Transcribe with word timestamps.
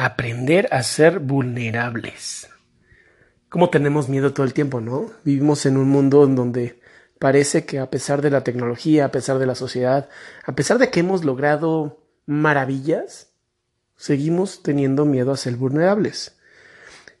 Aprender 0.00 0.68
a 0.70 0.84
ser 0.84 1.18
vulnerables. 1.18 2.48
Como 3.48 3.68
tenemos 3.68 4.08
miedo 4.08 4.32
todo 4.32 4.46
el 4.46 4.54
tiempo, 4.54 4.80
¿no? 4.80 5.10
Vivimos 5.24 5.66
en 5.66 5.76
un 5.76 5.88
mundo 5.88 6.22
en 6.22 6.36
donde 6.36 6.78
parece 7.18 7.64
que 7.64 7.80
a 7.80 7.90
pesar 7.90 8.22
de 8.22 8.30
la 8.30 8.44
tecnología, 8.44 9.06
a 9.06 9.10
pesar 9.10 9.40
de 9.40 9.46
la 9.46 9.56
sociedad, 9.56 10.08
a 10.46 10.54
pesar 10.54 10.78
de 10.78 10.88
que 10.90 11.00
hemos 11.00 11.24
logrado 11.24 12.00
maravillas, 12.26 13.32
seguimos 13.96 14.62
teniendo 14.62 15.04
miedo 15.04 15.32
a 15.32 15.36
ser 15.36 15.56
vulnerables. 15.56 16.38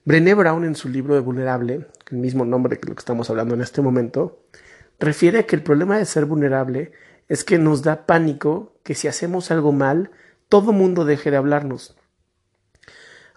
Brené 0.04 0.34
Brown 0.34 0.64
en 0.64 0.76
su 0.76 0.88
libro 0.88 1.16
de 1.16 1.20
Vulnerable, 1.20 1.88
el 2.12 2.18
mismo 2.18 2.44
nombre 2.44 2.78
que 2.78 2.88
lo 2.88 2.94
que 2.94 3.00
estamos 3.00 3.28
hablando 3.28 3.56
en 3.56 3.60
este 3.62 3.82
momento, 3.82 4.44
refiere 5.00 5.40
a 5.40 5.46
que 5.46 5.56
el 5.56 5.64
problema 5.64 5.98
de 5.98 6.04
ser 6.04 6.26
vulnerable 6.26 6.92
es 7.26 7.42
que 7.42 7.58
nos 7.58 7.82
da 7.82 8.06
pánico 8.06 8.78
que 8.84 8.94
si 8.94 9.08
hacemos 9.08 9.50
algo 9.50 9.72
mal, 9.72 10.12
todo 10.48 10.70
mundo 10.72 11.04
deje 11.04 11.32
de 11.32 11.38
hablarnos. 11.38 11.97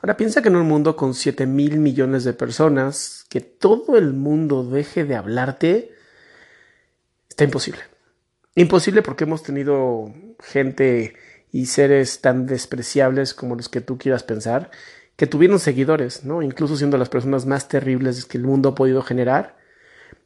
Ahora 0.01 0.17
piensa 0.17 0.41
que 0.41 0.49
en 0.49 0.55
un 0.55 0.67
mundo 0.67 0.95
con 0.95 1.13
7 1.13 1.45
mil 1.45 1.77
millones 1.79 2.23
de 2.23 2.33
personas, 2.33 3.25
que 3.29 3.39
todo 3.39 3.97
el 3.97 4.13
mundo 4.13 4.63
deje 4.63 5.05
de 5.05 5.15
hablarte, 5.15 5.91
está 7.29 7.43
imposible. 7.43 7.81
Imposible 8.55 9.03
porque 9.03 9.25
hemos 9.25 9.43
tenido 9.43 10.11
gente 10.39 11.13
y 11.51 11.67
seres 11.67 12.21
tan 12.21 12.47
despreciables 12.47 13.35
como 13.35 13.55
los 13.55 13.69
que 13.69 13.81
tú 13.81 13.99
quieras 13.99 14.23
pensar, 14.23 14.71
que 15.15 15.27
tuvieron 15.27 15.59
seguidores, 15.59 16.23
¿no? 16.25 16.41
Incluso 16.41 16.77
siendo 16.77 16.97
las 16.97 17.09
personas 17.09 17.45
más 17.45 17.67
terribles 17.67 18.25
que 18.25 18.39
el 18.39 18.43
mundo 18.43 18.69
ha 18.69 18.75
podido 18.75 19.03
generar, 19.03 19.55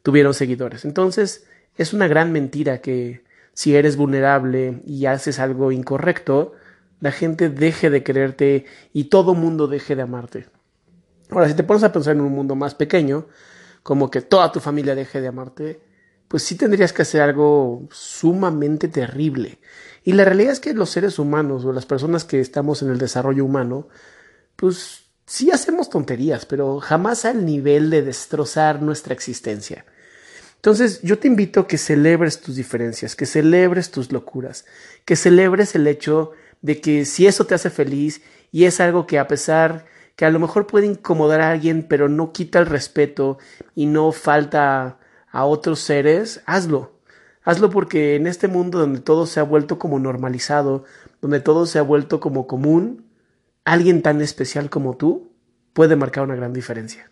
tuvieron 0.03 0.34
seguidores. 0.34 0.85
Entonces, 0.85 1.47
es 1.75 1.91
una 1.91 2.08
gran 2.08 2.31
mentira 2.31 2.80
que 2.80 3.24
si 3.53 3.75
eres 3.75 3.97
vulnerable 3.97 4.81
y 4.85 5.06
haces 5.08 5.40
algo 5.40 5.74
incorrecto, 5.74 6.53
la 7.00 7.11
gente 7.11 7.50
deje 7.50 7.89
de 7.89 8.03
quererte 8.03 8.66
y 8.94 9.06
todo 9.06 9.33
mundo 9.33 9.67
deje 9.67 9.95
de 9.95 10.01
amarte. 10.01 10.47
Ahora, 11.29 11.47
si 11.47 11.56
te 11.56 11.63
pones 11.63 11.83
a 11.83 11.91
pensar 11.91 12.16
en 12.16 12.22
un 12.22 12.31
mundo 12.31 12.56
más 12.56 12.75
pequeño, 12.75 13.28
como 13.83 14.09
que 14.09 14.22
toda 14.22 14.51
tu 14.51 14.59
familia 14.59 14.95
deje 14.95 15.22
de 15.22 15.28
amarte, 15.28 15.81
pues 16.28 16.44
sí 16.44 16.55
tendrías 16.55 16.94
que 16.94 17.03
hacer 17.03 17.22
algo 17.22 17.88
sumamente 17.91 18.88
terrible. 18.88 19.59
Y 20.03 20.13
la 20.13 20.25
realidad 20.25 20.53
es 20.53 20.59
que 20.59 20.73
los 20.73 20.89
seres 20.89 21.19
humanos 21.19 21.66
o 21.66 21.73
las 21.73 21.85
personas 21.85 22.23
que 22.23 22.39
estamos 22.39 22.81
en 22.81 22.89
el 22.89 22.97
desarrollo 22.97 23.45
humano, 23.45 23.88
pues 24.55 25.03
sí 25.25 25.51
hacemos 25.51 25.89
tonterías, 25.89 26.45
pero 26.45 26.79
jamás 26.79 27.25
al 27.25 27.45
nivel 27.45 27.89
de 27.89 28.01
destrozar 28.01 28.81
nuestra 28.81 29.13
existencia. 29.13 29.85
Entonces 30.55 31.01
yo 31.03 31.19
te 31.19 31.28
invito 31.28 31.61
a 31.61 31.67
que 31.67 31.78
celebres 31.78 32.41
tus 32.41 32.55
diferencias, 32.55 33.16
que 33.16 33.25
celebres 33.25 33.91
tus 33.91 34.11
locuras, 34.11 34.66
que 35.05 35.16
celebres 35.16 35.75
el 35.75 35.85
hecho 35.85 36.31
de 36.66 36.81
que 36.81 37.06
si 37.06 37.28
eso 37.28 37.46
te 37.46 37.53
hace 37.53 37.70
feliz 37.70 38.24
y 38.52 38.66
es 38.66 38.80
algo 38.80 39.06
que 39.06 39.20
a 39.20 39.28
pesar 39.28 39.86
que 40.16 40.26
a 40.26 40.31
lo 40.31 40.40
mejor 40.40 40.66
puede 40.66 40.88
incomodar 40.88 41.40
a 41.42 41.52
alguien, 41.52 41.86
pero 41.88 42.09
no 42.09 42.31
quita 42.31 42.58
el 42.58 42.66
respeto 42.66 43.38
y 43.76 43.86
no 43.86 44.12
falta 44.12 44.98
a 45.31 45.46
otros 45.46 45.80
seres, 45.80 46.42
hazlo. 46.48 46.94
Hazlo 47.44 47.70
porque 47.70 48.16
en 48.16 48.26
este 48.26 48.48
mundo 48.48 48.80
donde 48.80 49.00
todo 49.00 49.28
se 49.28 49.40
ha 49.40 49.44
vuelto 49.44 49.78
como 49.78 50.00
normalizado, 50.00 50.86
donde 51.22 51.40
todo 51.40 51.68
se 51.68 51.78
ha 51.78 51.84
vuelto 51.84 52.20
como 52.20 52.48
común, 52.48 53.06
alguien 53.64 54.02
tan 54.02 54.20
especial 54.22 54.72
como 54.72 54.97
tú 54.97 55.34
puede 55.74 55.96
marcar 55.96 56.24
una 56.24 56.36
gran 56.36 56.52
diferencia. 56.53 57.12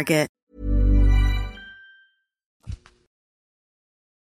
Target. 0.00 0.39